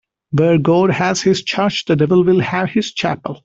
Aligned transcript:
Where 0.31 0.57
God 0.57 0.89
has 0.89 1.21
his 1.21 1.43
church, 1.43 1.85
the 1.85 1.95
devil 1.95 2.23
will 2.23 2.39
have 2.39 2.71
his 2.71 2.91
chapel. 2.91 3.39